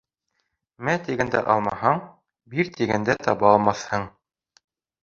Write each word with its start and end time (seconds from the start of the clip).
«Мә» 0.87 0.95
тигәндә 1.09 1.43
алмаһаң, 1.57 2.01
«бир» 2.55 2.73
тигәндә 2.81 3.19
табалмаҫһың. 3.29 4.11